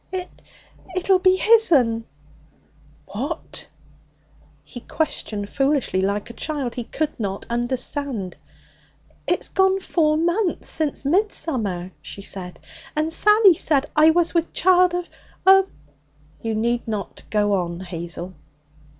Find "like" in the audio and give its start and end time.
6.01-6.31